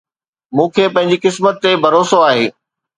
[0.55, 2.45] مون کي پنهنجي قسمت تي ڀروسو آهي